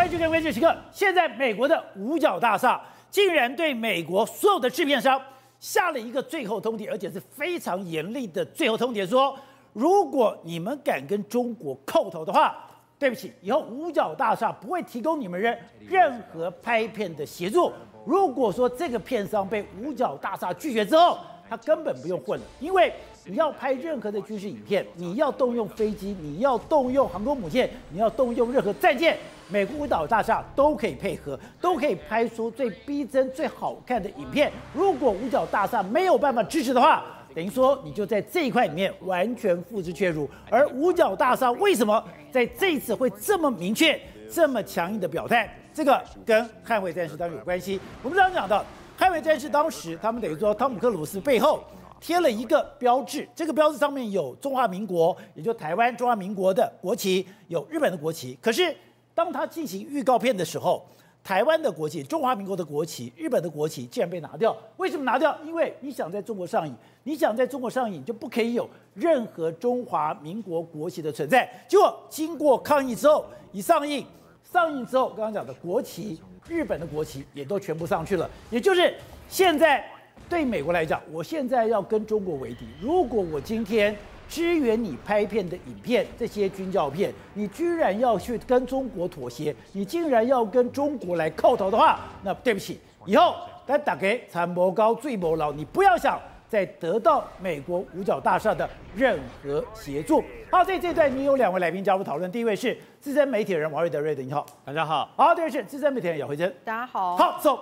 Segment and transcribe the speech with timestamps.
[0.00, 0.66] 欢迎收看《关键时刻》。
[0.90, 5.20] 现在美国的五角大厦竟然对美国所有的制片商
[5.58, 9.38] 下了一个最后通牒，而且是非常严厉的最后通牒，说
[9.74, 12.56] 如果你们敢跟中国叩头的话，
[12.98, 17.70] 对不起，以后五角大厦不会提供你们任任何拍片的协助。
[18.06, 21.18] 如果说这个片商被五角大厦拒绝之后，
[21.50, 22.92] 他根本不用混了，因为
[23.24, 29.16] 你要拍任何的军事影片，你要动用飞机，你要动用航空母舰，你要动用任何战舰，
[29.48, 34.52] 美国五角大厦都可以配合，都可以拍出最逼真、最好看的影片。
[34.72, 40.30] 如果五角大厦没有办法支持的话，等于说你就在这一块里面完全付之阙如。
[40.48, 44.00] 而五角大厦为什么在这一次会这么明确、
[44.32, 45.52] 这么强硬的表态？
[45.74, 47.80] 这个跟捍卫战士当然有关系。
[48.04, 48.64] 我们刚刚讲到。
[49.00, 51.64] 捍卫战士当时，他们等于说汤姆克鲁斯背后
[51.98, 58.36] 贴了一个标志，这个标志上面有中华民国，也就台湾中华民国的国旗，有日本的国旗。
[58.42, 58.76] 可是
[59.14, 60.84] 当他进行预告片的时候，
[61.24, 64.54] 台湾的国旗、中华民国的国旗、日本的国旗竟然被拿掉。
[64.76, 65.34] 为什么拿掉？
[65.46, 71.50] 因为你想在中国上映，你想在中国上映就不可以有任何中华民国国旗的存在。
[71.66, 74.04] 结果经过抗议之后，一上映，
[74.52, 76.20] 上映之后，刚刚讲的国旗。
[76.48, 78.92] 日本的国旗也都全部上去了，也就是
[79.28, 79.84] 现在
[80.28, 82.66] 对美国来讲，我现在要跟中国为敌。
[82.80, 83.94] 如果我今天
[84.28, 96.18] 支援你拍片的影片，这些军教片，你居然要去跟中国妥协，你竟然要跟中国来叩头的话，那对不起，以后咱大家参谋高最谋老，你不要想
[96.50, 100.22] 再得到美国五角大厦的任何协助。
[100.50, 102.76] 好，在这段你有两位来宾加入讨论，第一位是。
[103.00, 105.08] 资深媒体人王瑞德，瑞德你好，大家好。
[105.16, 107.16] 好，第二是资深媒体人姚慧珍，大家好。
[107.16, 107.58] 好，走。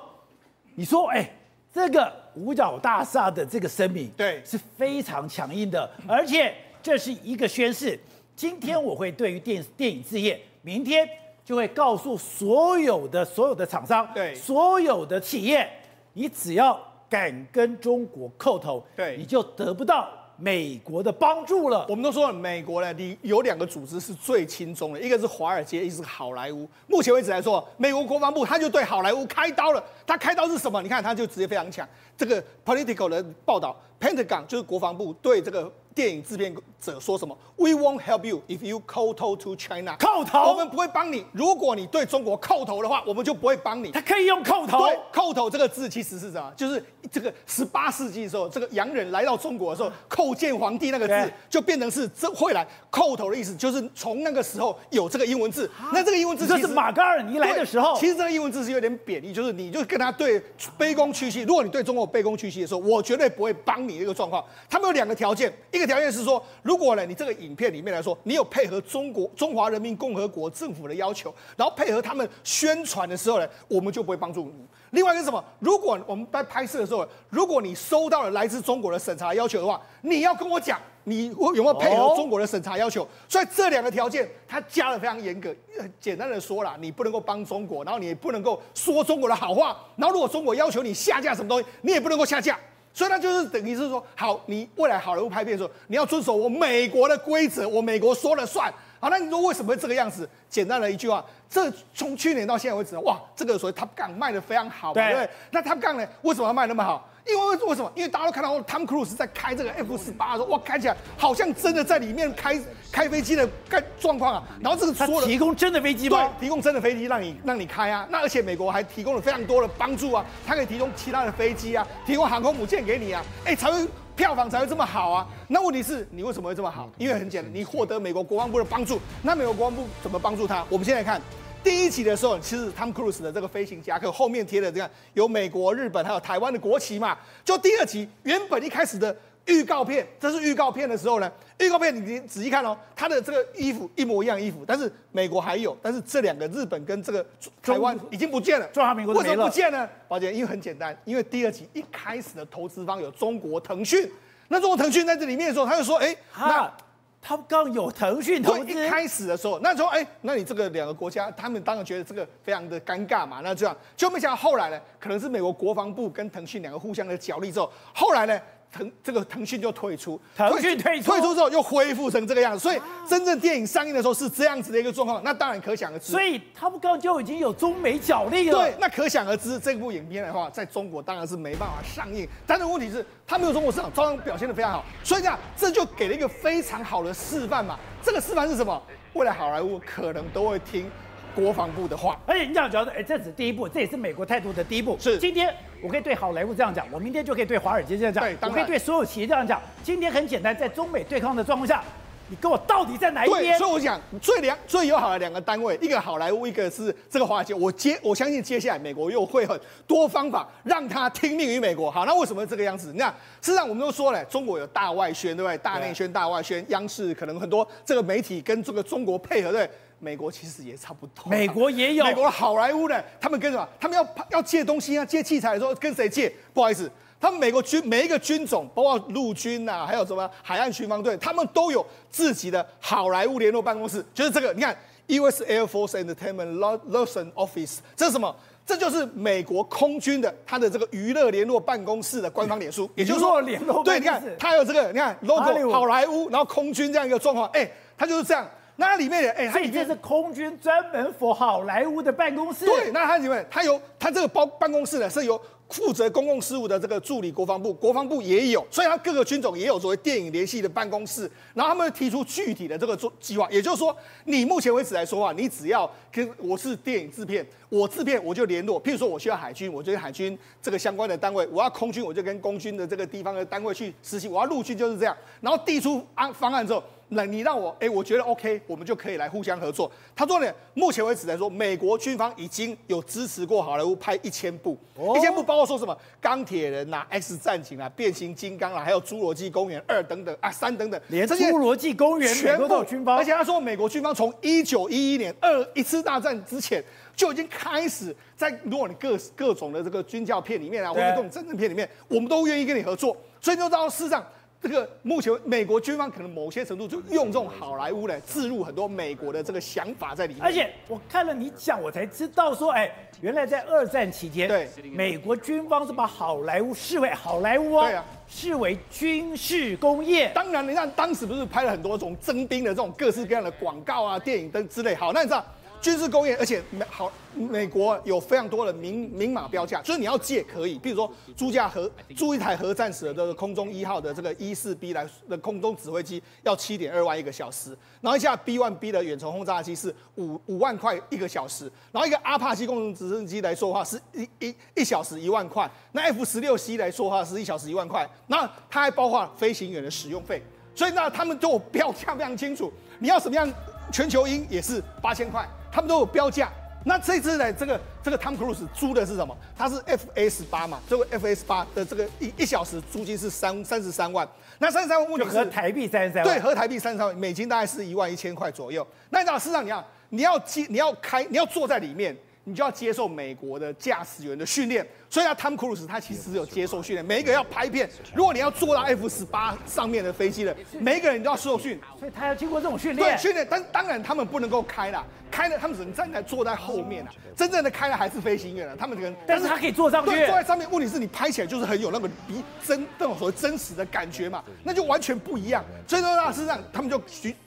[0.74, 1.32] 你说，哎、欸，
[1.72, 6.52] 这个五角大厦的这个声明，对，是非常强硬的，而且
[6.82, 7.96] 这是一个宣誓。
[8.34, 11.08] 今天我会对于电电影事业，明天
[11.44, 15.70] 就会告诉所有的所有的厂商，对，所有的企业，
[16.14, 16.76] 你只要
[17.08, 20.08] 敢跟中国叩头，对，你就得不到。
[20.40, 26.68] 美国的帮助了，我们都说了，美国呢，你有两个组织是最轻松的，一个是华尔街，一个是好莱坞。
[26.86, 29.82] 目前为止来说，美国国防部他就对好莱坞开刀了。
[30.06, 30.80] 他开刀是什么？
[30.80, 31.84] 你看，他就直接非常强。
[32.16, 35.68] 这个 Political 的报道，Pentagon 就是国防部对这个。
[35.98, 39.96] 电影制片者说什么？We won't help you if you 叩头 to China。
[39.98, 41.24] 叩头，我们不会帮你。
[41.32, 43.90] 如果你对中国叩头的话，我们就不会帮你。
[43.90, 44.78] 他可以用叩头。
[44.78, 46.52] 对，叩头这个字其实是什么？
[46.56, 55.68] 就是这个十八世纪的时候，这个洋人来到中国的时候，叩见皇帝那个字就变成是这会来叩头的意思，就是从那个时候有这个英文字。
[55.92, 57.98] 那这个英文字其实这是马戛尔尼来的时候。
[57.98, 60.40] 其实这个英文字是有点贬义，就是你就跟他对
[60.78, 61.42] 卑躬屈膝。
[61.42, 64.44] 如果你对中国卑躬屈膝的时候，我绝对不会帮你这个状况。
[64.70, 66.40] 他们有两个条件，一个条件是说。
[66.62, 74.66] 如果呢，你这个影片里面来说，你有配合中国中华人民共和国政府的要求，然后配合他们宣传的时候呢，我们就不会帮助你。
[74.90, 75.42] 另外一个什么？
[75.58, 83.06] 如果我们在拍摄的时候，如果你收到了来自中国的审查要求的话，你要跟我讲，你有没有配合中国的审查要求？
[83.28, 85.54] 所以这两个条件，它加的非常严格。
[85.98, 92.58] 简单的说啦，你不能够帮中国，然后你也不能够说中国的好话，然后如果中国要求你下架什么东西，你也不能够下架。
[92.98, 98.74] 所以那就是等于是说，好，你未来好莱坞拍片的时候，你要遵守我美国的规则，我美国说了算。
[98.98, 100.28] 好，那你说为什么会这个样子？
[100.50, 105.30] 简单的一句话，这从去年到现在为止，哇，这个所谓 Top Gun 卖的非常好，对不对？
[105.52, 107.08] 那 Top Gun 呢，为什么要卖那么好？
[107.28, 107.92] 因为为什么？
[107.94, 112.58] 因为大家都看到 Tom Cruise 在开这个 F 十八的时候，哇，开起来好像真的在里面开
[112.90, 114.42] 开飞机的状状况啊。
[114.60, 116.18] 然后这个说他提供真的飞机吗？
[116.38, 118.06] 对，提供真的飞机让你让你开啊。
[118.10, 123.86] 那而且美国还提供了非常多的帮助啊，它可以提供其他的飞机啊，提供航空母舰给你啊，哎，才会
[124.16, 125.26] 票房才会这么好啊。
[125.48, 126.90] 那问题是你为什么会这么好？
[126.96, 128.98] 因为很简单，你获得美国国防部的帮助。
[129.22, 130.64] 那美国国防部怎么帮助他？
[130.70, 131.20] 我们现在看。
[131.68, 137.14] 第一集的时候，其实 Tom Cruise 的这个飞行夹克后面贴的这样有美国、日本还有台湾的国旗嘛。
[137.44, 139.14] 就第二集原本一开始的
[139.44, 147.22] 预告片，这是预告片的时候呢，预告片你你仔细看哦，他的这个衣服一模一样衣服，但是美国还有，但是这两个日本跟这个
[147.62, 148.66] 台湾已经不见了。
[148.68, 149.86] 中华民国为什么不见呢？
[150.08, 154.10] 宝姐，因为很简单，因为第二集一开始的投资方有中国腾讯，
[154.48, 156.72] 那中国腾讯在这里面的时候，他就说，哎，那。
[157.20, 163.40] 他刚有腾讯投资，一开始的时候，那时候哎，那你这个两个国家，他们当然觉得这个非常的尴尬嘛。
[163.42, 168.40] 那这样就没想到后来呢，可能是美国国防部跟腾讯两个互相的角力之后，后来呢。
[168.72, 176.12] 腾这个腾讯就退出，腾讯退出退出之后又恢复成这个样子，所以真正电影上映的时候是这样子的一个状况，那当然可想而知。
[176.12, 178.58] 所以他们刚刚就已经有中美角力了。
[178.58, 182.28] 对，那可想而知，这部影片的话，在中国当然是没办法上映。
[182.46, 184.84] 但是问题是，它没有中国市场，照样表现的非常好。
[185.02, 187.78] 所以这样，这就给了一个非常好的示范嘛。
[188.02, 188.82] 这个示范是什么？
[189.14, 190.90] 未来好莱坞可能都会听。
[191.34, 192.18] 国防部的话。
[192.26, 194.96] 而且你这样觉得，哎，这只是第一步，这也是美国态度的第一步。
[194.98, 199.60] 是，今天我可以对好莱坞这样讲，我明天就可以对华尔街这样讲，我可以对所有企业这样讲。
[199.82, 201.82] 今天很简单，在中美对抗的状况下。
[202.28, 203.42] 你跟我到底在哪一边？
[203.42, 207.54] 对，所以我讲最良最友好的两个单位，一个好莱坞，一个是这个华尔街。
[207.54, 211.90] 我接我相信接下来美国又会很多方法让他听命于美国。
[211.90, 212.92] 好，那为什么这个样子？
[212.92, 213.10] 你看，
[213.40, 215.56] 事实上我们都说了，中国有大外宣，对不对？
[215.58, 219.70] 大内宣、大外宣，央视可能很多这个媒体跟这个中国配合，对，对。
[220.00, 221.28] 美国其实也差不多。
[221.28, 222.04] 美国也有。
[222.04, 223.68] 美国的好莱坞的，他们跟什么？
[223.80, 226.32] 他们要要借东西啊，借器材的时候跟谁借？
[226.54, 226.88] 不好意思。
[227.20, 234.52] 他们美国军每一个军种，包括陆军呐、啊，还有什么海岸巡防队，他们都有自己的好莱坞联络办公室，就是这个。
[234.52, 234.76] 你看
[235.08, 235.44] ，U.S.
[235.44, 238.34] Air Force Entertainment Liaison Office，这是什么？
[238.64, 248.46] 这就是美国空军的他的这个娱乐联络办公室的官方脸书，也就是说，联络对，你看，他有这个，你看 logo 好莱坞，然后空军这样一个状况，哎，他就是这样。
[248.76, 252.64] 那里面的哎，所以这是空军专门 for 好莱坞的办公室。
[252.64, 255.40] 对，那它里面它有它这个包办公室呢是由。
[255.70, 263.94] 负责公共事务的这个助理国防部，国防部也有，所以他各个军种也有所谓电影联系的办公室，然后他们提出具体的这个做计划，也就是说，
[264.24, 276.82] 你目前为止来说啊，你只要跟我是电影制片，我制片我就联络，譬如说我需要海军，我就跟海军这个相关的单位，我要空军，我就跟空军的这个地方的单位去实习，我要陆军就是这样，然后递出安方案之后。
[277.10, 279.90] 那你让我哎，我觉得 OK，我们就可以来互相合作。
[280.14, 284.76] 他说呢，目前为止来说，美国军方已经有支持过好莱坞拍一千部，
[285.16, 293.16] 一千部包括说什么钢铁人呐、啊、X 战警啊、变形金刚啊，还有侏罗纪公园二等等啊三等等，连侏罗纪公园全部都有军方。
[293.16, 296.82] 而且他说，美国军方从一九一一年二一次大战之前
[297.16, 303.16] 就已经开始在，如果你各各种的这个军教片里面啊，或者各种战争片里面，我们都愿意跟你合作。
[303.40, 304.24] 所以就到事实上。
[304.60, 310.42] 这个目前美国军方可能某些程度就用这种好莱坞来置入很多美国的这个想法在里面。
[310.42, 320.32] 而且我看了你讲，我才知道说，哎，原来在二战期间，对，美国军方是把好莱坞视为好莱坞哦，对啊，视为军事工业。
[320.34, 324.92] 当然，你看当时不是拍了很多种征兵的这种各式各样的广告啊、电影等之类。
[324.92, 325.44] 好，那你知道？
[325.80, 350.42] 军事工业，而且美好，美国有非常多的明明码标价，就是你要借可以，比如说租架核租一台核战时的这个空中一号的这个一四 B 来的空中指挥机要七点二万一个小时，然后一架 B one B 的远程轰炸机是五五万块一个小时，然后一个阿帕奇空中直升机来说的话是一一一小时一万块，那 F 十六 C 来说的话是一小时一万块，那它还包括飞行员的使用费，
[350.74, 353.48] 所以那他们都标价非常清楚，你要什么样
[353.92, 355.48] 全球鹰也是八千块。
[355.70, 356.50] 他们都有标价，
[356.84, 359.36] 那这次呢，这个这个 Tom Cruise 租的是什么？
[359.56, 364.26] 他是 F S 八嘛，这个 F S 八的这个一一小时租金是三三十三万，
[364.58, 368.86] 那三十三万目的是合台币三十三万，对，合台币三十三万，美金大概是一万一千块左右。
[369.10, 374.86] 那你知道，市场上你要你要接你要开你要坐在里面，你就要接受美国的驾驶员的训练。
[375.10, 383.16] 所以啊，汤姆·克鲁斯他其实是有接受训练，每一个要拍片，如果你要坐到 F 十八上面的飞机的，每一个人都要受训，所以他要经过这种训练。
[383.16, 390.70] 对，训练，但当然他们不能够开了，开了他们只能站在坐在后面啊，真正的开了还是飞行员啊，他们可能，但是他可以坐上去，对，坐在上面。
[390.70, 395.64] 问题是你拍起来就是很有那个比真那种所谓真实的感觉嘛，那就完全不一样。
[395.86, 397.00] 所以说那事实上他们就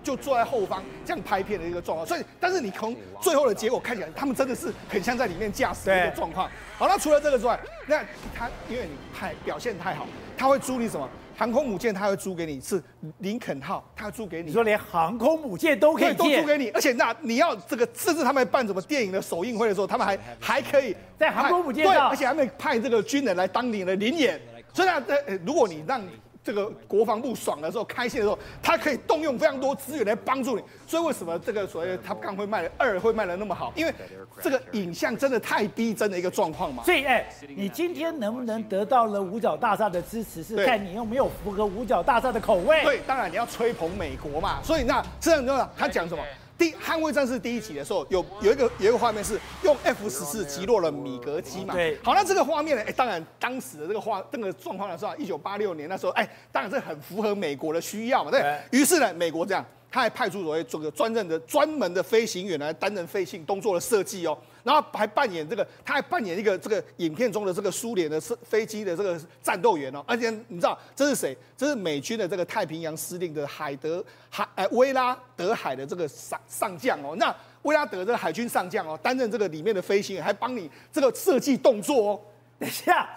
[0.04, 2.08] 就坐在后方这样拍片的一个状况。
[2.08, 6.50] 所以，但是你从最后的结果看起来，他们真的是很像在里面驾驶的一个状况。
[6.82, 8.04] 好，那除了这个之外，那
[8.36, 11.08] 他因为你太表现太好，他会租你什么
[11.38, 11.94] 航空母舰？
[11.94, 12.82] 他会租给你是
[13.20, 14.48] 林肯号，他会租给你。
[14.48, 24.42] 你说连航空母舰都可以都租给你，而且那你要这个，甚至他们办什么电影的首映会的时候，他们还还可以在航空母舰上，对，而且还没派这个军人来当你的临演。
[24.74, 26.02] 所以呢，呃，如果你让。
[26.44, 30.64] 这个国防部爽的时候，开心的时候，他可以动用非常多资源来帮助你。
[30.88, 33.72] 所以为什么这个所谓 Top Gun 会卖的二会卖的那么好？
[33.76, 33.94] 因为
[34.42, 36.84] 这个影像真的太逼真的一个状况嘛。
[36.84, 42.84] 所以，哎，你今天能不能得到了五角大厦的支持，是看你有没有符合五角大厦的口味。
[42.84, 44.60] 对，当然你要吹捧美国嘛。
[44.64, 46.24] 所以那这样的话，他讲什么？
[46.62, 51.74] 第《捍卫战士》第一集的时候，有有一个有一个画面是用 F 十四击落了米格机嘛？
[51.74, 51.98] 对。
[52.04, 52.84] 好，那这个画面呢？
[52.86, 58.30] 哎，当然当时的这个画这个状况的时候，一九八六年那时候，哎，当然这很符合美国的需要嘛。
[58.30, 58.46] 对。
[58.70, 59.66] 于是呢，美国这样。
[59.94, 71.36] 他还派出所谓这个专任的专门的飞行员来担任飞行动作的设计哦，然后还扮演这个，他还扮演一个这个影片中的这个苏联的飞机的这个战斗员哦，而且你知道这是谁？
[71.58, 82.20] 这是美军的这个太平洋司令的海德海呃威拉德海的这个上上将哦，那威拉德这个海军上将哦，担任这个里面的飞行员，还帮你这个设计动作哦。
[82.60, 83.10] 等一下，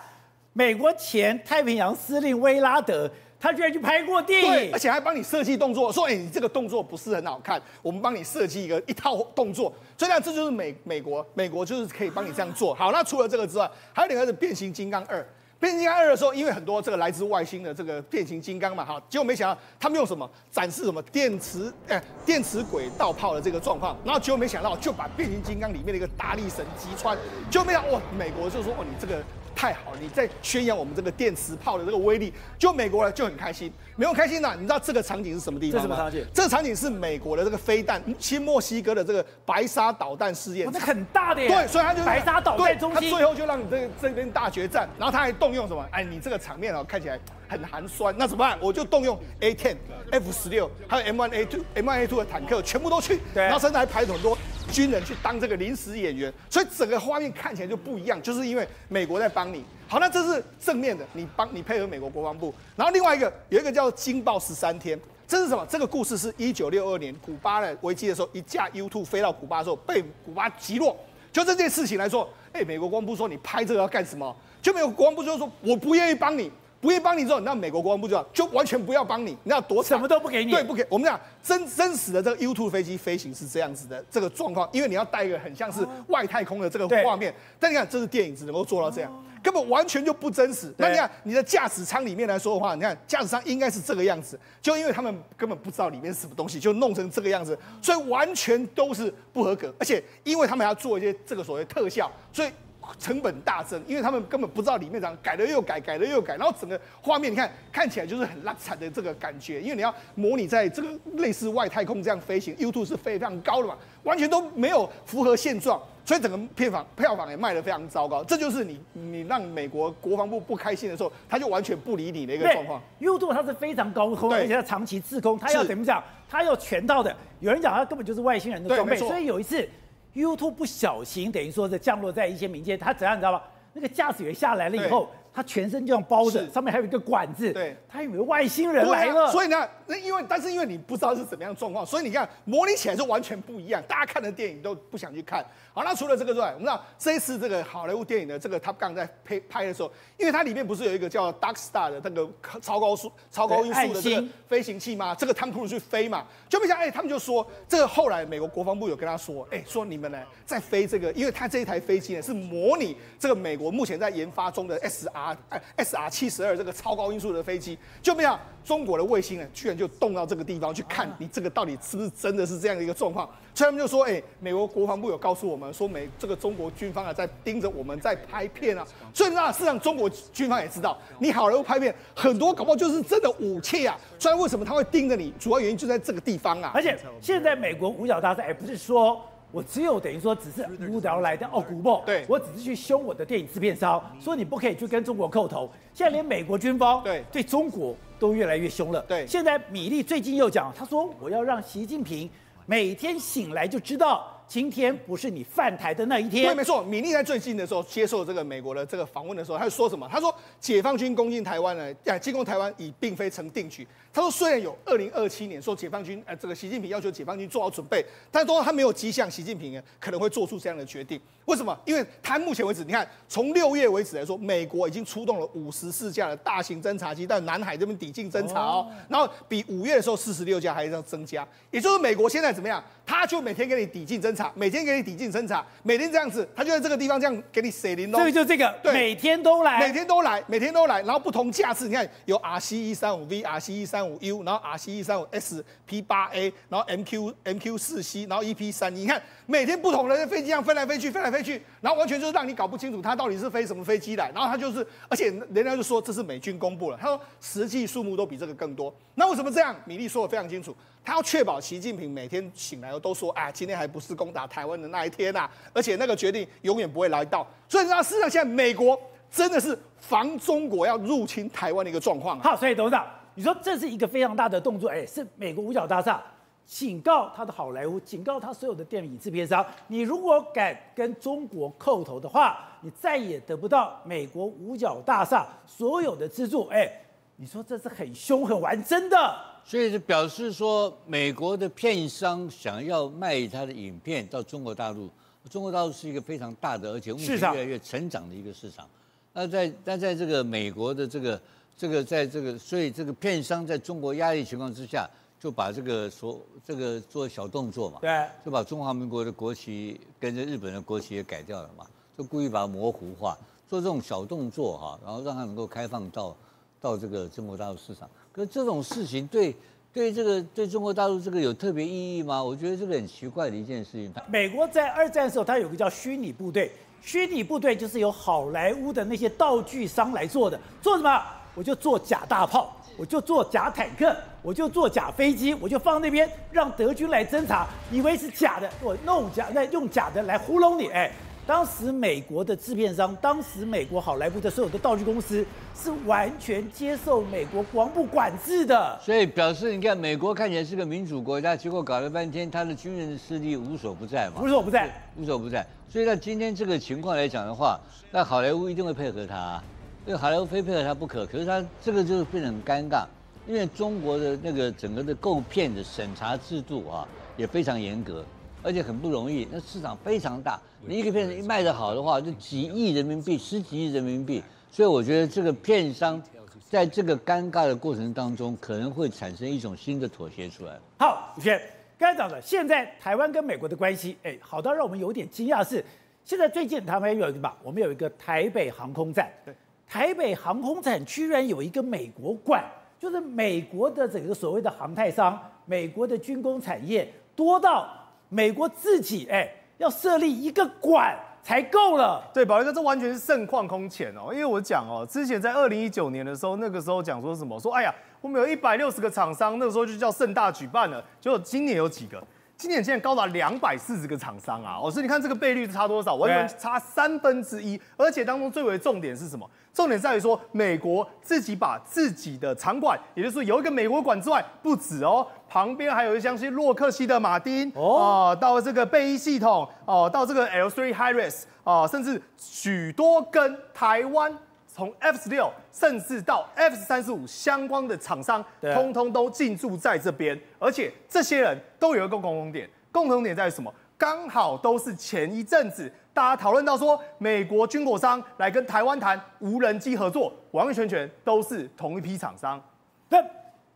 [0.53, 3.11] 美国前太平洋司令威拉德。
[3.45, 9.71] 他居然去拍过电影，而且还帮你设计动作，说，哎，你这个动作不是很好看，我们帮你设计一个一套动作。
[9.99, 12.75] 所以呢，这就是美美国，美国就是可以帮你这样做。
[12.75, 15.23] 好，那除了这个之外，还有另外一个是变形金刚二。
[15.61, 27.15] 变形金刚二的时候，因为很多这个来自外星的这个变形金刚嘛，哈，结果没想到他们用什么展示什么电磁哎电磁轨道炮的这个状况，然后结果没想到就把变形金刚里面的一个大力神击穿，
[27.51, 29.23] 就没想到哇，美国就说哦，你这个。
[29.55, 33.73] 太好了，你在宣扬我们这个电磁炮的这个威力，就美国人就很开心。
[33.97, 35.83] 没有开心了，你知道这个场景是什么地方吗？
[35.83, 36.27] 这什么场景？
[36.35, 40.71] 这个场景是美国的这个飞弹，新墨西哥的这个白沙导弹试验。
[40.73, 41.49] 这很大的耶。
[41.49, 43.11] 对，所以他就白沙导弹中心。
[43.11, 45.87] 他最后就让你这这边大决战，然后他还动用什么？
[45.93, 47.19] 哎，你这个场面哦，看起来
[47.49, 48.59] 很寒酸，那怎么办？
[48.61, 49.77] 我就动用 A10、
[50.11, 53.21] F16，，还有 M1A2、M1A2 的坦克，全部都去。
[53.33, 54.37] 然后甚至还排很多
[54.75, 59.65] 军人去当这个临时演员，所以整个画面看起来就不一样，就是因为美国在帮你。
[59.87, 62.53] 好，那这是正面的，你帮你配合美国国防部。
[62.75, 65.65] 然后另外一个有一个叫“惊爆十三天”，这是什么？
[65.71, 70.97] 这个故事是一九六二年古巴的危机的时候，一架 U2 飞到古巴的时候被古巴击落。
[71.33, 74.35] 就这件事情来说，哎，美国国防部说你拍这个要干什么？
[74.61, 76.51] 就没有国防部就说我不愿意帮你，
[76.85, 80.87] 不愿意帮你之后，那美国国防部就就完全不要帮你，你要躲什么都不给你，对，不给。
[80.91, 89.11] 我们讲真真实的这个 U2 飞机飞行是这样子的这个状况，因为你要带一个很像是外太空的这个画面，但你看这是电影只能够做到这样。
[89.43, 90.73] 根本完全就不真实。
[90.79, 99.71] 那你看你的驾驶舱里面来说的话，你看驾驶舱应该是这个样子，就因为他们根本不知道里面是什么东西，就弄成这个样子，所以完全都是不合格。
[99.79, 102.51] 而且因为他们要做一些这个所谓特效，所以
[102.99, 103.83] 成本大增。
[103.87, 109.61] 因为他们根本不知道里面怎样，改了又改，改了又改，然后整个画面你看看起来就是很烂惨的这个感觉。
[109.61, 115.81] 因为你要模拟在这个类似外太空这样飞行，U2 是非常高的嘛，完全都没有符合现状。
[116.07, 122.79] 所以整个片房票房也卖得非常糟糕，这就是你你让美国国防部不开心的时候，他就完全不理你的一个状况。
[123.01, 126.05] U2 它是非常高空，而且它长期滞空，它要怎么讲？
[126.29, 127.17] 它要全套的。
[127.41, 128.95] 有人讲它根本就是外星人的装备。
[128.97, 129.67] 所以有一次
[130.15, 133.43] U2 不小心等于说是降落在一些民间，它怎样你知道吗？
[133.73, 135.11] 那个驾驶员下来了以后。
[135.35, 137.53] 他全身这样包着，上面还有一个管子。
[137.53, 139.25] 对，他以为外星人来了。
[139.25, 143.83] 啊、所以呢，那因为但是因为你不知道是怎么样状况，所以你看模拟起来就完全不一样。
[143.89, 145.45] 大家看的电影都不想去看。
[145.73, 152.31] 好，那除了这个之外，我们知道这一次这个好莱坞电影的这个 Top Gun 在拍拍的时候，因为它里面不是有一个叫 Dark Star 的那个
[152.63, 155.17] 超高速、超高音速的这个飞行器吗？
[155.17, 166.11] 这个汤姆克鲁斯去飞嘛，就没想哎，他们就说这个后来美国国防部有跟他说，哎，说你们呢在飞这个，因为他这一台飞机呢是模拟这个美国目前在研发中的 SR 哎 SR。
[166.15, 173.29] 七十二这个超高音速的飞机，就没有中国的卫星呢，居然就动到这个地方去看你这个到底是不是真的是这样的一个状况。
[173.53, 178.87] 所以他们就说，哎，美国国防部有告诉我们说，美这个中国军方啊在盯着我们在拍片啊。
[179.13, 183.99] 所以那事实上中国军方也知道，你好莱坞拍片很多搞不好就是真的武器啊。
[184.19, 185.33] 所以为什么他会盯着你？
[185.41, 186.71] 主要原因就在这个地方啊。
[186.73, 189.21] 而且现在美国五角大厦也不是说。
[189.55, 192.03] 我只有等于说，只是无聊来的哦，古梦。
[192.05, 195.71] 对，我只是去凶我的电影制片商，说你不可以去跟中国叩头。
[195.95, 199.01] 现在连美国军方对对中国都越来越凶了。
[199.03, 202.29] 对，现在米利最近又讲，他说我要让习近平
[202.67, 204.29] 每天醒来就知道。
[204.47, 206.45] 今天不是你犯台的那一天。
[206.45, 206.83] 对，没错。
[206.83, 210.07] 米利在最近的时候接受这个美国的这个访问的时候，他就说什么？
[210.13, 213.89] 他说解放军攻进台湾呢，哎，进攻台湾已并非成定局。
[214.15, 221.21] 他说虽然有二零二七年说解放军，呃，这个习近平要求解放军做好准备，但是都他没有迹象，习近平可能会做出这样的决定。
[221.47, 221.77] 为什么？
[221.85, 232.83] 因为他目前为止，你看从六月为止来说，美国已经出动了五十四架的大型侦察机到南海这边抵近侦察哦，然后比五月的时候四十六架还要增加，也就是美国现在怎么样？
[233.05, 238.19] 他就每天给你抵近侦察，每天给你抵近侦察，每天这样子，他就在这个地方这样给你写零哦。
[238.19, 248.73] 所以就这个，对，每天都来，每天都来，每天都来，然后不同架次，你看有 RC 一三五 V、RC 一三五 U，然后 RC 一三五 S、P 八 A，然后 MQ MQ 四 C，然后 EP
[248.73, 258.95] 三，你看每天不同的飞机这样飞来飞去，飞来飞去，然后完全就是让你搞不清楚它到底是飞什么飞机来，然后他就是，而且人家就说这是美军公布了，他说实际数目都比这个更多。
[259.15, 259.75] 那为什么这样？
[259.85, 260.75] 米利说的非常清楚。
[261.07, 267.47] 他要确保习近平每天醒来后都说啊，今天还不是攻打台湾的那一天呐、啊，而且那个决定永远不会来到。
[267.69, 268.99] 所以，你知道，事实上现在美国
[269.31, 272.41] 真的是防中国要入侵台湾的一个状况。
[272.41, 276.23] 好，所以董事长，你说这是一个非常大的动作，哎，是美国五角大厦
[276.67, 286.67] 警告他的好莱坞，警告他所有的电影制片商，你如果敢跟中国叩头的话，你再也得不到美国五角大厦所有的资助。
[286.69, 286.91] 哎，
[287.37, 289.37] 你说这是很凶很玩真的。
[289.67, 295.11] 所以就表示说，美国的片商想要卖他的影片到中国大陆，
[295.51, 298.87] 中国大陆是一个非常大的，而且目前越来越成长的一个市场。
[299.33, 301.41] 那在那在这个美国的这个
[301.77, 305.09] 这个在这个，所以这个片商在中国压力情况之下，
[305.41, 311.85] 就把这个所这个做小动作嘛，对，就把中华民国的国旗跟着日本的国旗也改掉了嘛，
[312.17, 313.37] 就故意把它模糊化，
[313.69, 316.35] 做这种小动作哈，然后让它能够开放到
[316.81, 318.09] 到这个中国大陆市场。
[318.33, 319.55] 可是这种事情对
[319.93, 322.43] 对这个对中国大陆这个有特别意义吗？
[322.43, 324.13] 我觉得这个很奇怪的一件事情。
[324.29, 326.71] 美国在二战的时候，它有个叫虚拟部队，
[327.03, 331.23] 虚拟部队就是由好莱坞的那些道具商来做的，做什么？
[331.55, 340.89] 我就做假大炮，我就做假坦克，我就做假飞机，我就放那边让德军来侦察，以为是假的，我弄假，那用假的来糊弄你。
[340.89, 341.11] 哎，
[341.47, 345.47] 当时美国的制片商，当时美国好莱坞的所有的道具公司
[345.77, 355.65] 是完全接受美国国防部管制的，所以表示你看，美国看起来是个民主国家，结果搞了半天，他的军人的势力无所不在嘛，无所不在，无所不在。
[355.89, 357.79] 所以在今天这个情况来讲的话，
[358.11, 359.63] 那好莱坞一定会配合他。
[359.67, 359.74] 因
[360.13, 363.07] 为好莱坞非配合他不可，可是他这个就是变得很尴尬，
[363.47, 367.09] 因为中国的那个整个的购片的审查制度啊
[367.39, 368.23] 也非常严格，
[368.63, 376.23] 而且很不容易，那市场非常大，你一个片子一卖得好的话，就几亿人民币、十几亿人民币，所以我觉得这个片商
[376.69, 380.79] 在这个尴尬的过程当中，可能会产生一种新的妥协出来。
[380.99, 381.59] 好，宇轩，
[381.97, 385.83] 刚才讲的，现在台湾跟美国的关系，哎，好到让我们有点惊讶是，
[386.27, 389.31] 现在最近台湾有一个嘛，我们有一个台北航空站。
[389.47, 389.55] 对。
[389.87, 392.65] 台北航空展居然有一个美国馆，
[392.99, 397.89] 就是美国的整个所谓的航太商、美国的军工产业多到
[398.29, 399.49] 美国自己哎
[399.79, 402.23] 要设立一个馆才够了。
[402.33, 404.33] 对，宝杰哥，这完全是盛况空前哦。
[404.33, 407.61] 因为我讲哦，之前在二零一九年的时候，那个时候讲说什么？
[407.61, 411.05] 说哎呀，我们有一百六十个厂商，那个时候就叫盛大举办了。
[411.21, 412.23] 结果今年有几个？
[412.65, 414.79] 今年现在高达两百四十个厂商啊！
[414.83, 416.15] 哦，所以你看这个倍率差多少？
[416.15, 417.79] 完全差三分之一。
[417.95, 419.47] 而且当中最为重点是什么？
[419.75, 434.35] 重点在于说，美国自己把自己的场馆，也就是说有一个美国馆之外，不止哦，旁边还有一像是洛克希德马丁哦，到这个贝伊系统哦，到这个 L3 Harris 哦，甚至许多跟台湾
[434.75, 443.73] 从 F 十六甚至到 F 三十五相关的厂商，通通都进驻在这边，而且这些人都有一个共同点，共同点在于什么？
[443.97, 445.89] 刚好都是前一阵子。
[446.13, 452.61] 大家讨论到说，美国军火商来跟台湾谈无人机合作，完完全全都是同一批厂商。
[453.09, 453.19] 那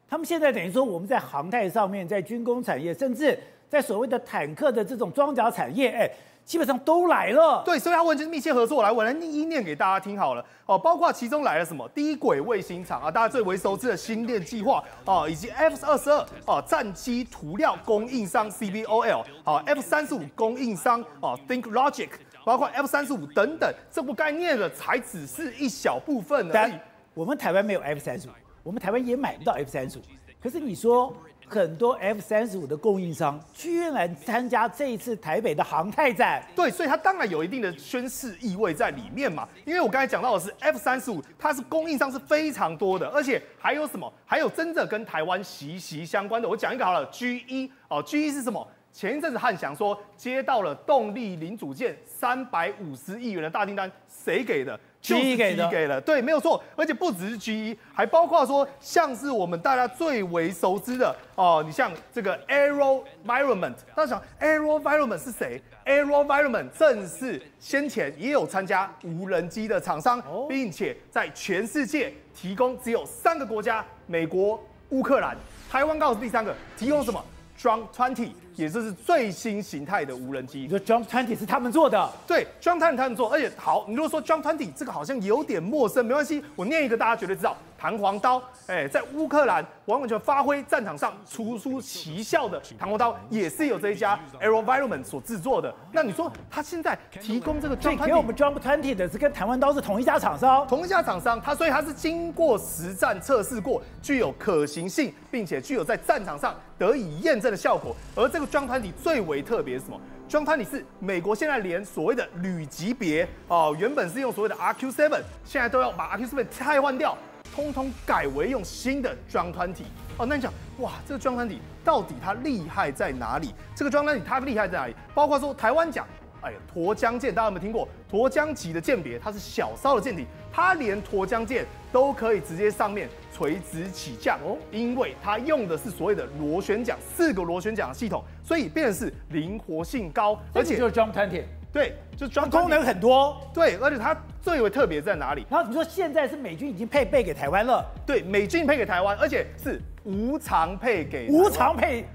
[0.09, 6.11] 他们现在等于说，我们在航太上面，在军工产业，甚至在所谓的坦克的这种装甲产业，哎。
[6.49, 8.83] 基本上都来了，对，所以他完全是密切合作。
[8.83, 22.09] 来，我来一一念给大家听好了哦，包括其中来了什么低轨卫星厂啊，大家最为熟知的星链计划哦，以及 F 二十二哦战机涂料供应商 CBOL 好，F 三十五供应商哦 Think Logic，
[22.47, 26.73] 包括 F 三十五等等，这不概念的才只是一小部分而已。
[27.13, 28.31] 我们台湾没有 F 三十五，
[28.63, 30.03] 我们台湾也买不到 F 三十五，
[30.43, 31.15] 可是你说。
[31.49, 39.49] 很多 F 三十五的供应商居然参加这一次台北的航太展，对，所以它当然有一定的宣示意味在里面嘛。
[39.65, 44.13] 因为我刚才讲到的是 F 三十五，它是供应商是非常多的，而且还有什么？
[44.25, 46.49] 还有真的跟台湾息息相关的。
[46.49, 48.67] 我讲一个好了，G 一哦，G 一是什么？
[48.91, 75.37] 前一阵子汉翔说接到了动力零组件三百五十亿元的大订单，谁给的？GE 给的，给了，对，没有错，而且不只是 GE，还包括说像是我们大家最为熟知的哦，你像这个 Aero Environment，大家想 Aero Environment 是谁？Aero Environment 正是先前也有参加无人机的厂商，并且在全世界提供只有三个国家，美国、乌克兰、
[75.71, 77.25] 台湾，刚好是第三个，提供什么
[77.59, 80.59] ？Jump Twenty，也就是最新形态的无人机。
[80.59, 82.11] 你说 Jump Twenty 是他们做的？
[82.27, 87.57] 对，Jump Twenty 他们做，而且好，你如果说 Jump Twenty 这个好像有点陌生，没关系，我念一个大家绝对知道。
[87.81, 95.73] 弹簧刀，哎，在乌克兰完完全发挥战场上突出奇效的弹簧刀，也是有这一家 AeroVironment 所制作的。
[95.93, 107.95] 那你说他现在提供这个 Jump 20，给我们 Jump Twenty 的是跟弹簧刀是同一家厂商，同一家厂商，它所以它是经过实战测试过，具有可行性，并且具有在战场上得以验证的效果。
[108.17, 117.17] 而这个装团体最为特别是什么装团体是美国现在连所谓的旅级别哦，原本是用所谓的 RQ7，现在都要把 RQ7 替换掉。
[117.55, 119.85] 通通改为用新的装团体
[120.19, 123.53] 哦，那你讲哇，这个装团体到底它厉害在哪里？
[123.75, 124.95] 这个装团体它厉害在哪里？
[125.15, 126.07] 包括说台湾讲，
[126.41, 127.89] 哎呀，沱江舰大家有没有听过？
[128.11, 143.37] 沱江级的舰别它是小艘的舰艇，它连沱江舰都可以直接上面垂直起降哦，因为它用的是所谓的螺旋桨，四个螺旋桨的系统，所以变成是灵活性高，而且就是 Jump 20对，就装功能很多。
[143.53, 145.47] 对，而且它最为特别在哪里？
[145.51, 152.07] 然后你说现在是美军已经配备给台湾了，对，美军配给台湾，而且是无偿配给，无偿配。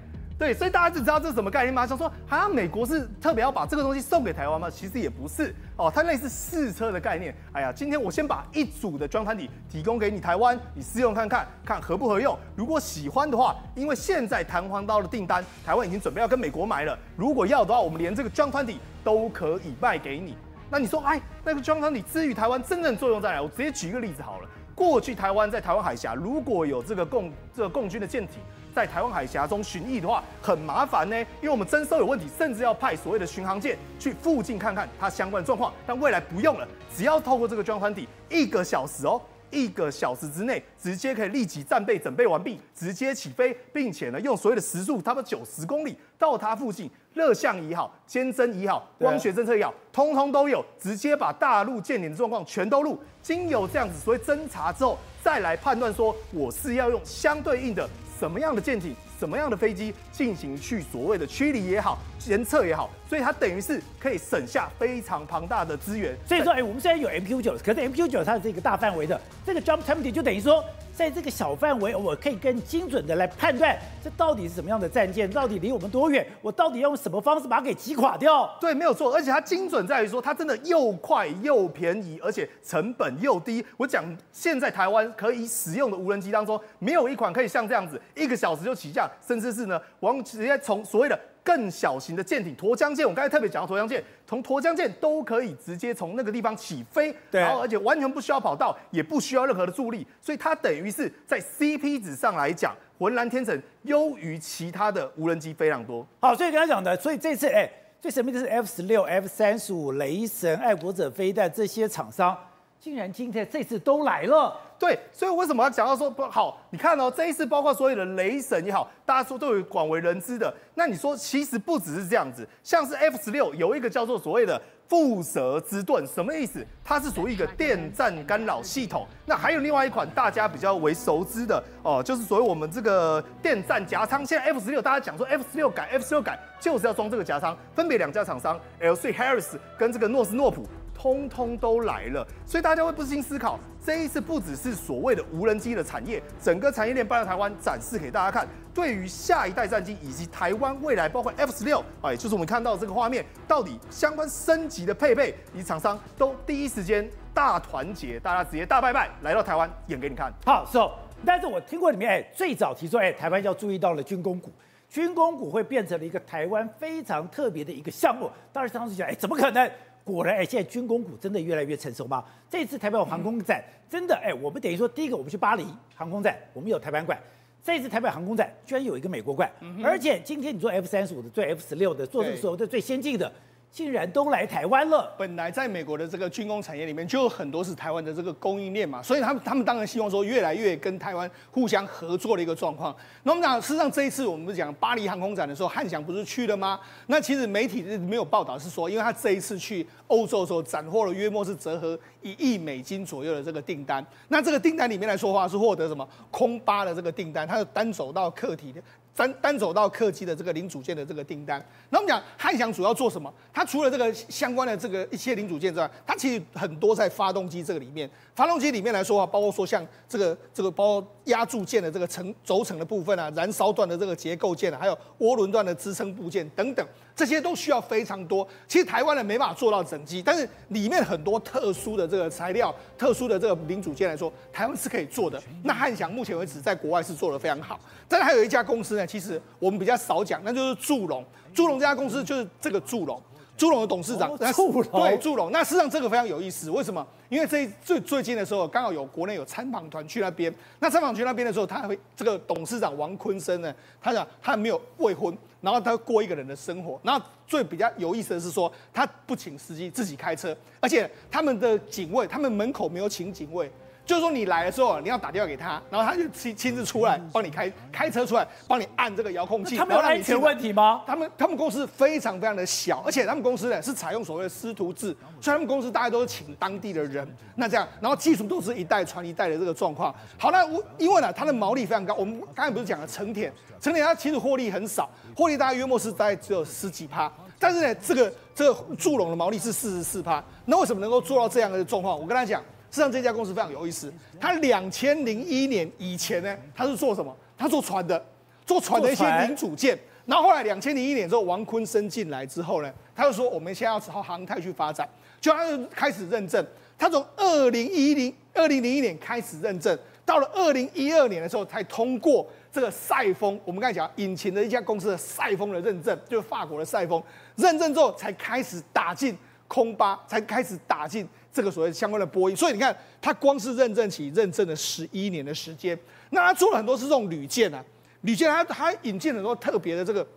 [0.44, 1.88] 对，所以大家就知道这是什么概念吗？
[1.88, 4.70] 想说，好像美国是特别要把这个东西送给台湾吗？
[4.70, 7.34] 其实也不是哦，它类似试车的概念。
[7.54, 12.38] 哎呀，今天我先把一组的装滩体提供给你台湾，你试用看看，看合不合用。
[12.58, 17.00] 如果喜欢的话，因为现在弹簧刀的订单，台湾已经准备要跟美国买了。
[17.16, 20.36] 如果要的话，我们连这个装滩体都可以卖给你。
[20.70, 23.42] 那你说，哎，那个装滩体至于台湾真正作用在哪？
[23.42, 24.50] 我直接举一个例子好了。
[24.76, 28.42] 过去台湾在台湾海峡如果有这个共这个共军的舰艇。
[28.74, 35.72] 在台湾海峡中巡弋的话，很麻烦呢，因为我们征收有问题，甚至要派所谓的巡航舰去附近看看它相关状况。
[35.86, 57.88] 但未来不用了，只要透过这个捐款体，一个小时哦，一个小时之内，直接可以立即战备准备完毕，直接起飞，并且呢，用所谓的时速，差不多九十公里到它附近，热像也好，监侦也好，光学侦测也好，通通都有，直接把大陆舰艇的状况全都录，经由这样子所谓侦查之后，再来判断说我是要用相对应的。
[58.20, 66.16] 什么样的舰艇，什么样的飞机进行去所谓的驱离也好，监测也好，所以它等于是可以省下非常庞大的资源。
[66.26, 70.64] 所以说，哎，我们虽然有 MQ 九，可是 MQ 九它是一个大范围的，这个 Jump Tempting 就等于说。
[70.94, 78.48] 在这个小范围，我可以更精准的来判断这到底是什么样的战舰，到底离我们多远，我到底要用什么方式把它给击垮掉？
[78.62, 83.66] 对，没有错，而且它精准在于说，它真的又快又便宜，而且成本又低。
[83.76, 91.20] 我讲现在台湾可以使用的无人机当中，没有一款可以像这样子一个小时就起降，甚至是呢，往直接从所谓的。
[91.46, 106.08] 更小型的舰艇，沱江舰，我刚才特别讲到沱江舰，从沱江舰都可以直接从那个地方起飞，对，然后而且完全不需要跑道，也不需要任何的助力，所以它等于是在 CP 值上来讲，浑然天成，优于其他的无人机非常多。
[106.22, 112.38] 好，所以刚才讲的，所以这次哎，最神秘的是 F 十六、F 三十五、雷神、爱国者飞弹这些厂商。
[112.80, 116.58] 竟然今天这次都来了，对，所以为什么要讲到说不好？
[116.70, 120.54] 你看哦，这一次包括所有的雷神也好，大家说都有广为人知的。
[120.76, 126.68] 那你说其实不只是这样子，像是 F 十六有一个叫做所谓的蝮蛇之盾，什么意思？
[126.84, 129.08] 它是属于一个电战干扰系统。
[129.26, 134.26] 那还有另外一款大家比较为熟知的哦，就是所谓我们这个电战夹舱。
[134.26, 140.68] 现在 F 十六大家讲说 F 十六改 F 十六改就是要装这个夹舱，分别两家厂商 L3Harris 跟这个诺斯诺普。
[140.96, 148.48] 通通都来了，所以大家会不禁思考，这一次不只是所谓的无人机的产业，整个产业链搬到台湾展示给大家看。
[148.74, 160.34] 对于下一代战机以及台湾未来，包括 F 十六，哎，就是我们看到这个画面，到底相关升级的配备，以及厂商都第一时间大团结，大家直接大拜拜来到台湾演给你看。
[160.46, 160.90] 好，so，
[161.26, 164.50] 但是我听过里面，哎，最早提出，哎，台湾要注意到了军工股，
[164.90, 168.32] 军工股会变成了一个台湾非常特别的一个项目。
[168.52, 169.70] 当时当时想，哎，怎么可能？
[170.04, 172.24] 果然，哎，现在军工股真的越来越成熟吗？
[172.50, 177.18] 这次台北有航空展，真的，哎，我们等于说，第一个我们去巴黎航空展，我们有台湾馆。
[177.64, 179.50] 这次台北航空展居然有一个美国馆，
[179.82, 183.32] 而且今天你做 F 三十五的，做 F 十六的，做这个所有的最先进的。
[183.74, 185.12] 竟然都来台湾了。
[185.18, 192.96] 本来在美国的这个军工产业里面，就有很多是台湾的这个供应链嘛，所以他们他们当然希望说越来越跟台湾互相合作的一个状况。
[193.24, 196.80] 那我们讲，事实上这一次我们不是讲巴黎航空展的时候，汉翔不是去了吗？
[197.08, 204.06] 那其实媒体没有报道是说，因为他这一次去欧洲的时候，斩获了约莫是折合一亿美金左右的这个订单。
[204.28, 208.80] 那这个订单里面来说话，是获得什么空巴的这个订单，它是单走道客体的。
[209.16, 213.32] 单单走到客机的这个零组件的这个订单，那我们讲汉翔主要做什么？
[213.54, 218.10] 它除了这个相关的这个一些零组件之外，它其实很多在发动机这个里面。
[218.36, 226.84] 发动机里面来说啊，包括说像这个这个包括压铸件的这个层轴承的部分啊，燃烧段的这个结构件啊，还有涡轮段的支撑部件等等，
[227.16, 228.48] 这些都需要非常多。
[228.68, 235.42] 其实台湾人没办法做到整机，但是里面很多特殊的这个材料、特殊的这个零组件来说，台湾是可以做的。
[235.64, 237.80] 那汉翔目前为止在国外是做的非常好。
[238.08, 241.24] 但是还有一家公司呢，其实我们比较少讲，那就是祝融。
[241.54, 243.22] 祝融这家公司就是这个祝融。
[243.64, 244.84] 祝融的董事长，哦、祝龙。
[244.92, 247.08] 对祝融，那事实上这个非常有意思，为什么？
[247.30, 263.72] 因为这最最近的时候，刚好有国内有参访团去那边，那参访去那边的时候，他还会这个董事长王坤生呢，他讲他没有未婚，然后他过一个人的生活，然后最比较有意思的是说，他不请司机自己开车，而且他们的警卫，他们门口没有请警卫。
[264.06, 269.78] 就是说你来的时候，你要打电话给他，然后他就亲亲自出来帮你开开车出来，帮你按这个遥控器。
[269.78, 271.02] 他们有安全问题吗？
[271.08, 277.28] 他们他们公司非常非常的小，而且他们公司呢是采用所谓的师徒制，所以他们公司大家都是请当地的人。
[277.56, 280.14] 那这样，然后技术都是一代传一代的这个状况。
[280.38, 282.14] 好，那我因为呢，它的毛利非常高。
[282.16, 287.32] 我们刚才不是讲了成田，成田它其实获利很少，获利大概约莫是大概只有十几趴。
[287.58, 292.20] 但是呢，这个这个祝融的毛利是四十四趴，那为什么能够做到这样的状况？
[292.20, 292.62] 我跟他讲，
[292.94, 297.36] 实际上这家公司非常有意思，它两千零一年以前呢，他是做什么？
[297.58, 298.24] 他做船的，
[298.68, 299.98] 做船的一些零组件。
[300.28, 305.10] 然后后来两千零一年之后，王坤生进来之后呢，他就说我们现在要朝航太去发展，
[305.42, 306.64] 就他就开始认证。
[306.96, 312.48] 他从二零一零二零零一年开始认证，到了二零一二年的时候才通过。
[312.72, 317.22] 这个赛峰，我们刚才讲引擎的一家公司的赛峰的认证，就是法国的赛峰
[317.56, 322.56] 认证之后，才开始打进空巴，才开始打进这个所谓相关的波音。
[322.56, 325.98] 所以你看，它光是认证起认证了十一年的时间。
[326.32, 327.84] 那它做了很多是这种铝件啊，
[328.22, 330.28] 铝件它它引进很多特别的这个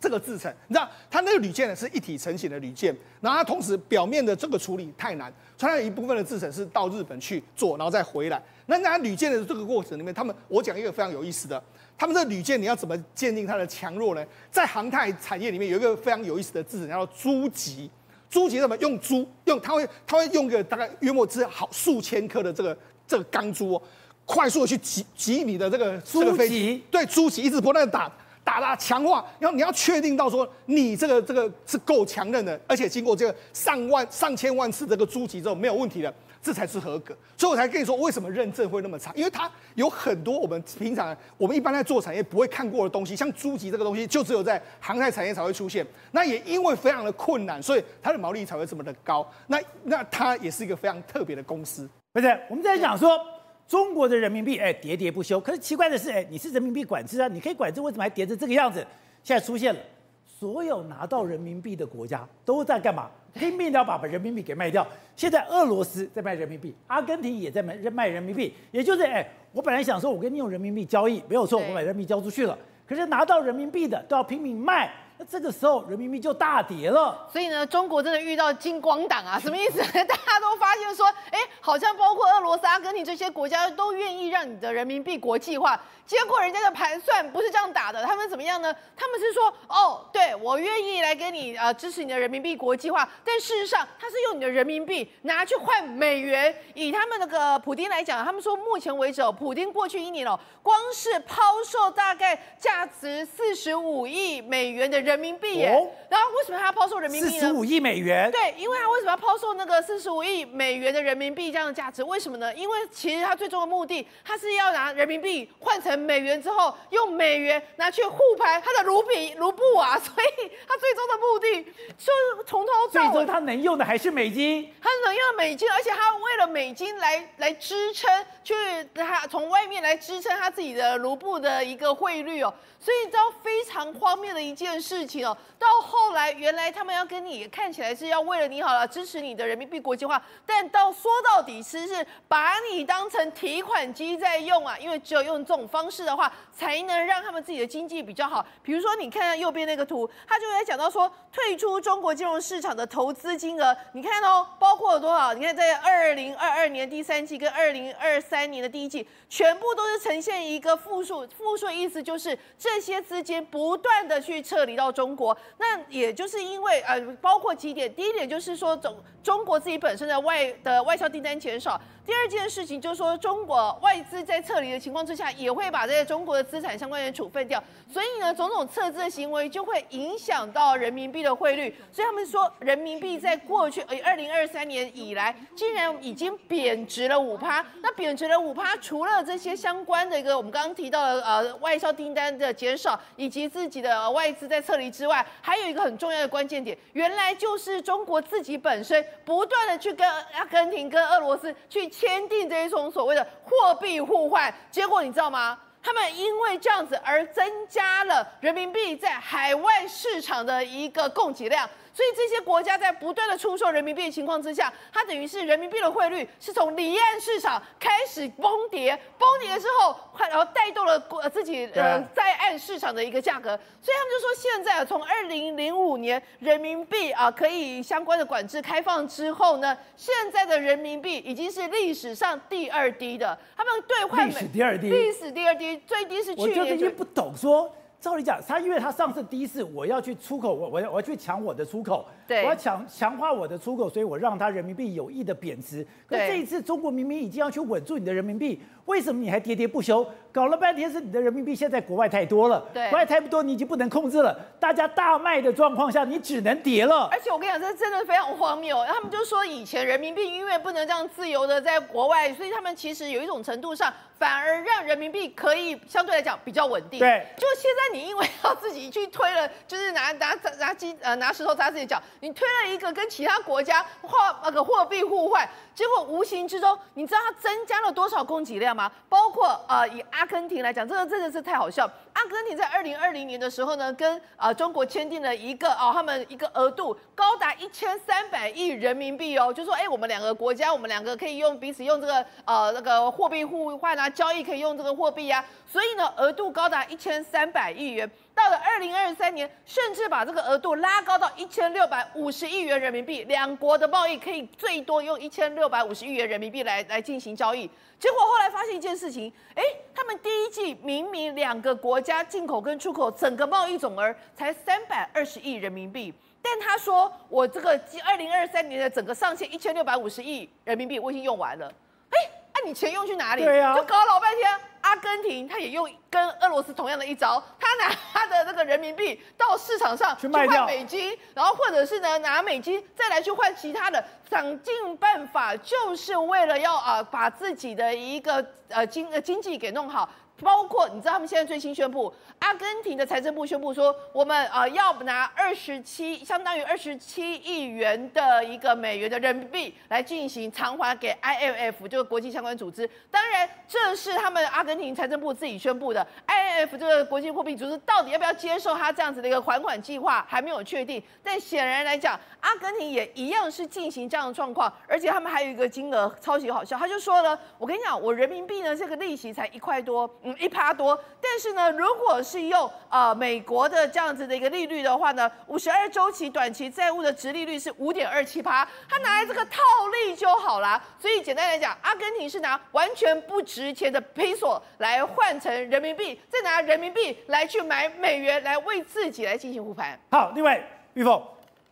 [0.00, 0.52] 这个制程。
[0.68, 8.40] 你知道，它那个铝件呢是一体成型的铝件，然后它同时表面的这个处理太难，所以它有一部分的制程是到日本去做，然后再回来。
[8.66, 11.62] 那那铝件的这个过程里面，他们我讲一个非常有意思的。
[11.98, 14.24] 他们这铝件你要怎么鉴定它的强弱呢？
[14.50, 17.90] 在航太产业里面有一个非常有意思的字，叫做铢级。
[18.32, 19.28] 铢级怎么用猪？
[19.44, 22.74] 用它会它会用个大概约莫是好数千颗的这个
[23.06, 23.82] 这个钢珠哦，
[24.24, 26.82] 快速的去挤挤你的这个这个飞机。
[26.90, 28.10] 对，猪脊一直不断的打
[28.42, 36.12] 打打强化，然后你要确定到说你这个这个是够强韧的，而且经过这个上万上千万次这个猪脊之后没有问题的。
[36.42, 45.86] 这才是合格，所以我才跟你说为什么认证会那么差，因为它有很多我们平常我们一般在做产业不会看过的东西，像铢级这个东西就只有在航太产业才会出现。
[46.10, 49.24] 那也因为非常的困难，所以它的毛利才会这么的高。
[49.46, 51.88] 那那它也是一个非常特别的公司。
[52.12, 53.20] 不是，我们在讲说
[53.68, 58.84] 中国的人民币哎跌跌不休，可是奇怪的是哎你是人民币管制啊，你可以管制，为什么还跌成这个样子？
[59.22, 59.80] 现在出现了，
[60.26, 63.08] 所有拿到人民币的国家都在干嘛？
[63.34, 64.86] 拼命的要把人民币给卖掉。
[65.16, 68.52] 现在俄罗斯在卖人民币，阿根廷也在卖卖人民币。
[68.70, 72.58] 也就是，哎，我本来想说，我跟你用人民币交易没有错，我把人民币交出去了。
[72.86, 74.92] 可是拿到人民币的都要拼命卖，
[75.24, 77.28] 这个时候人民币就大跌了。
[77.32, 79.38] 所以呢，中国真的遇到金光党啊？
[79.38, 79.78] 什么意思？
[80.04, 85.80] 大家都发现说，哎，好像包括俄罗斯、阿根廷这些国家都愿意让你的人民币国际化。
[86.04, 88.74] 结果人家的盘算不是这样打的，他们怎么样呢？
[88.96, 96.54] 他们是说，哦，对，我愿意来给你呃支持你的人民币国际化，但事实上他是用你的人民币拿去换美元。
[96.74, 105.68] 以他们那个普丁来讲，他们说目前为止哦，普丁过去一年哦，光是抛售大概价值四十五亿美元的人民币耶。
[105.68, 107.40] 哦、然后为什么他要抛售人民币呢？
[107.40, 108.30] 四十五亿美元。
[108.30, 112.02] 对，因为他为什么要抛售那个四十五亿美元的人民币这样的价值？
[112.02, 112.52] 为什么呢？
[112.54, 116.02] 因为其实他最终的目的，他是要拿人民币换成。
[116.02, 121.62] 美元之后用美元拿去护盘他的卢比卢布啊， 所以他最终的目的
[121.96, 128.10] 就是从头到尾，最终他能用的还是美金，他能用美金，而且他为了美金来来支撑，
[128.42, 128.54] 去
[128.94, 135.34] 他从外面来支撑他自己的卢布的一个汇率哦，所以你知道非常荒谬的一件事事情哦。
[135.58, 146.02] 到后来原来他们要跟你看起来是要为了你好了支持你的人民币国际化，但到说到底其实是把你当成提款机在用啊，因为只有用这种方式。
[146.02, 148.44] 的话，才能让他们自己的经济比较好。
[148.60, 155.32] 比如说，你看右边那个图，他就会讲到说，退出中国金融市场的投资金额，你看哦，包括了多少？
[155.32, 161.24] 你看在二零二二年第三季跟二零二三年的第一季，全部都是呈现一个负数。
[161.28, 165.36] 负数意思就是这些资金不断的去撤离到到中国。
[165.58, 171.80] 那也就是因为呃，包括几点，第一点就是说，总中国自己本身的外的外销订单减少。
[172.04, 177.62] 第二件事情就是说，中国外资在撤离的情况之下，也会把这些中国的资产相关人处分掉。
[177.88, 181.72] 所以呢，种种撤资的行为就会影响到人民币的汇率。
[181.92, 187.64] 所以他们说，人民币在过去呃二零二三年以来，竟然已经贬值了五趴。
[187.80, 201.92] 那贬值了五趴，除了这些相关的一个我们刚刚提到的呃外销订单的减少，以及自己的外资在撤离之外，还有一个很重要的关键点，原来就是中国自己本身不断的去跟阿根廷、跟俄罗斯去。
[201.92, 205.58] 签订这一种所谓的货币互换，结果你知道吗？
[205.82, 211.68] 他们因为这样子而增加了人民币在海外市场的一个供给量。
[211.94, 223.50] 所以这些国家在不断的出售人民币的情况之下，它等于是人民币的汇率是从离岸市场开始崩跌，崩跌之后，然后带动了国自己呃在岸市场的一个价格。
[223.80, 233.38] 所以他们就说，现在从二零零五年人民币啊可以相关的管制开放之后呢，现在的人民币已经是历史上第二低的。
[233.56, 236.72] 他们兑换历史第二低，历史第二低，最低是去年。
[236.72, 237.70] 我就不懂说。
[238.02, 245.86] 照理讲，他因为他上次第一次我要去出口，我我要我要去抢我的出口，对我要强强化我的出口，所以我让他人民币有意的贬值。
[246.04, 250.06] 可对这一次中国明明已经要去稳住你的人民币，为什么你还喋喋不休？
[250.32, 257.06] 搞了半天是你的人民币现在国外太多了，对国外太多你已经不能控制了，大家大卖的状况下，你只能跌了。
[257.12, 258.82] 而且我跟你讲，这真的非常荒谬。
[258.86, 266.98] 他们就说以前人民币因为不能这样自由的在国外，所以他们其实有一种程度上反而让人民币可以相对来讲比较稳定。
[266.98, 278.90] 对就现在你因为要自己去推了，就是拿拿拿鸡呃拿石头砸自己脚，你推了一个跟其他国家货那个货币互换，结果无形之中，你知道它增加了多少供给量吗？
[279.08, 281.88] 包括呃以阿根廷来讲，这个真的是太好笑。
[282.12, 298.10] 阿根廷在二零二零年的时候呢，跟呃中国签订了一个哦，他们一个额度高达一千三百亿人民币哦，就说哎，我们两个国家，我们两个可以用彼此用这个呃那个货币互换啊，交易可以用这个货币啊，所以呢额度高达一千三百亿元。
[298.34, 307.70] 到了二零二三年，甚至把这个额度拉高到一千六百五十亿元人民币，两国的贸易可以最多用一千六百五十亿元人民币来来进行交易。
[308.00, 309.62] 结果后来发现一件事情，哎，
[309.94, 316.12] 他们第一季明明两个国家进口跟出口整个贸易总额才三百二十亿人民币，
[316.42, 321.66] 但他说我这个二零二三年的整个上限一千六百五十亿人民币我已经用完了，
[322.10, 322.18] 哎，
[322.54, 323.44] 那、啊、你钱用去哪里？
[323.44, 324.50] 对呀、啊，就搞了老半天。
[324.82, 340.10] 阿根廷他也用跟俄罗斯同样的一招，他拿他的那个人民币到市场上去换美金，然后或者是呢拿美金再来去换其他的，想尽办法就是为了要啊把自己的一个呃经呃经济给弄好。
[340.42, 352.88] 包括你知道他们现在最新宣布，阿根廷的财政部宣布说，我们呃要拿二十七，相当于二十七亿元的一个美元的人民币来进行偿还给 IMF，就是国际相关组织。
[353.10, 356.06] 当然，这是他们阿根廷财政部自己宣布的。
[356.26, 361.02] IMF 这个国际货币组织到底要不要接受他这样子的一个还款计划，还没有确定。
[361.22, 370.10] 但显然来讲，阿根廷也一样是进行这样的状况，而且他们还有一个金额超级好笑，他就说了，我跟你讲，我人民币呢这个利息才一块多。
[370.38, 379.60] 一趴多，但是呢，如果是用呃美国的这样子的一个利率的话呢，五十二周期短期债务的值利率是五点二七趴，他拿来这个套
[379.92, 380.82] 利就好啦。
[380.98, 389.98] 所以简单来讲，阿根廷是拿完全不值钱的 peso 来换成人民币，再拿人民币来去买美元，来为自己来进行护盘。
[390.10, 390.62] 好，另外
[390.94, 391.22] 玉凤。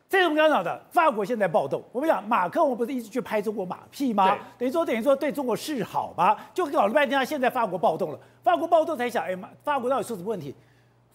[0.09, 1.81] 这是我们刚刚讲的，法国现在暴动。
[1.93, 4.37] 我们讲马克龙不是一直去拍中国马屁吗？
[4.59, 6.37] 等于说等于说对中国示好吗？
[6.53, 8.19] 就搞了半天，他现在法国暴动了。
[8.43, 10.55] 法国暴动才想，哎妈，法国到底出什么问题？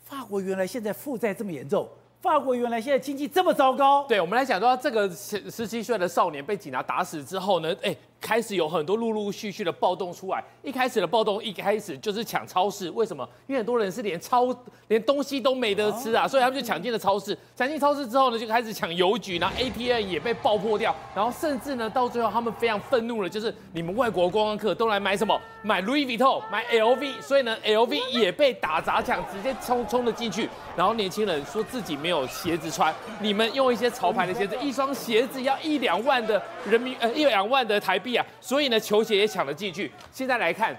[0.04, 1.88] 法国原来现在负债这么严重，
[2.22, 4.06] 法国原来现在经济这么糟糕。
[4.08, 7.96] 对，我们来讲说这个十十七岁的少年被警察打死之后呢，哎。
[8.26, 10.44] 开始有很多陆陆续续的暴动出来。
[10.64, 13.24] 一开始的暴动一开始就是抢超市，为什么？
[13.46, 14.48] 因为很多人是连超
[14.88, 17.38] 连东西都没得吃啊，所以他们就抢进了超市。
[17.56, 25.40] 抢进超市之后呢，就开始抢邮局，然后 ATM 也被爆破掉，然后甚至呢，到最后他们非常愤怒了，就是你们外国观光客都来买什么？
[25.62, 30.50] 买 Louis Vuitton，买 LV，所以呢，LV 也被打砸抢，直接冲冲了进去。
[30.76, 38.15] 然后年轻人说自己没有鞋子穿，你们用一些潮牌的鞋子，一双鞋子要一两万的人民呃一两万的台币。
[38.40, 39.92] 所以呢，球鞋也抢了进去。
[40.12, 40.78] 现在来看，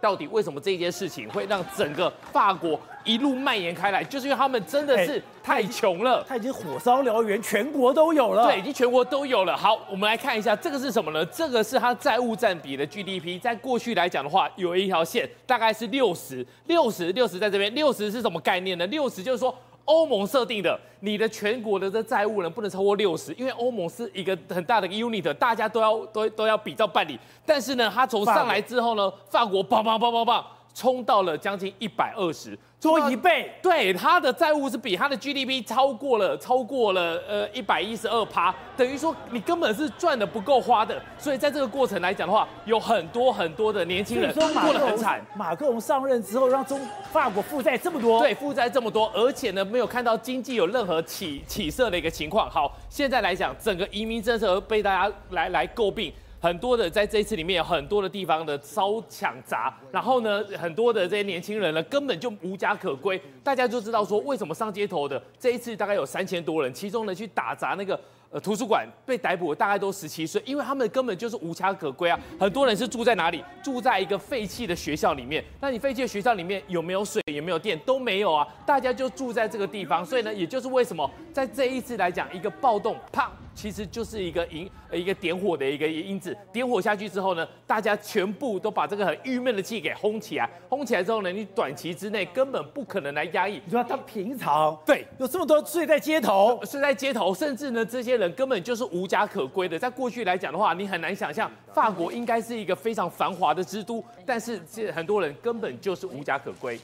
[0.00, 4.04] 到底为什么这件事情会让整个法国一路蔓延开来？
[4.04, 8.46] 就是因为他们真的是太穷了，他已经火烧燎原，全国都有了。
[8.46, 9.56] 对，已经全国都有了。
[9.56, 11.24] 好，我们来看一下这个是什么呢？
[11.26, 13.40] 这个是它债务占比的 GDP。
[13.40, 17.74] 在过去来讲的话，有一条线大概是六十，六十，六十在这边。
[17.74, 18.86] 六十是什么概念呢？
[18.86, 19.54] 六十就是说。
[19.88, 27.18] 欧盟设定的，你的全国的这债务呢不能超过六十，因为欧盟是一个很大的 unit，大家都要都都要比照办理。
[27.46, 32.56] 但是呢，它从上来之后呢，法国棒棒棒棒棒冲到了将近一百二十。
[32.80, 45.20] 多一倍，对，他的债务是比他的 GDP 超过了，超过了呃一百一十二趴，等于说你根本是赚的不够花的，所以在这个过程来讲的话，有很多很多的年轻人过得很惨。
[45.34, 52.48] 马克龙上任之后，让中法国负债这么多，对，负债这么多，而且呢没有看到经济有任何起起色的一个情况。
[52.48, 56.12] 好，现在来讲，整个移民政策被大家来来诟病。
[56.40, 63.20] 很多的在这一次里面有很多的地方的烧抢砸，然后呢，很多的这些年轻人呢根本就无家可归。
[63.42, 67.98] 大家就知道说，为什么上街头的这一次大概有三千多人，其中呢去打砸那个
[68.30, 72.18] 呃图书馆被逮捕的大概都十七岁，因为他们根本就是无家可归啊。
[72.38, 73.42] 很多人是住在哪里？
[73.62, 75.44] 住在一个废弃的学校里面。
[75.60, 77.20] 那你废弃的学校里面有没有水？
[77.32, 77.76] 有没有电？
[77.80, 78.46] 都没有啊。
[78.64, 83.28] 大家就住在这个地方，所以呢，也就是为什么在这一次来讲，一个暴动，啪。
[83.58, 86.36] 其实就是一个引一个点火的一个因子。
[86.52, 90.48] 点火下去之后呢，大家全部都把这个很郁闷的气给轰起来。
[90.68, 93.60] 轰起来之后呢，你短期之内根本不可能来压抑。
[93.64, 99.76] 你说他平常对有这么多睡在街头，睡在街头，甚至呢，这些人根本就是无家可归的。
[99.76, 106.78] 在过去来讲的话，你很难想象法国应该是一个非常繁华的之都，但是这很多人根本就是无家可归。